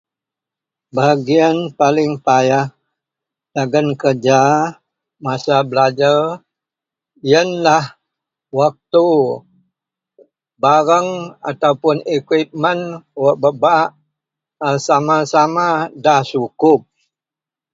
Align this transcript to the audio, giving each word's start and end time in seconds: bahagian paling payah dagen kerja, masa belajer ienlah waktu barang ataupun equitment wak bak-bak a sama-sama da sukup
bahagian 0.95 1.57
paling 1.79 2.11
payah 2.25 2.65
dagen 3.55 3.87
kerja, 4.01 4.41
masa 5.25 5.57
belajer 5.69 6.19
ienlah 7.31 7.85
waktu 8.59 9.09
barang 10.63 11.09
ataupun 11.51 11.97
equitment 12.17 12.81
wak 13.21 13.35
bak-bak 13.41 13.87
a 14.65 14.69
sama-sama 14.85 15.67
da 16.05 16.15
sukup 16.31 16.79